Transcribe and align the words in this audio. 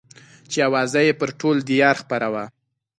چې 0.51 0.57
اوازه 0.67 0.99
يې 1.07 1.13
پر 1.19 1.29
ټول 1.39 1.57
ديار 1.69 1.95
خپره 2.03 2.27
وه. 2.33 2.45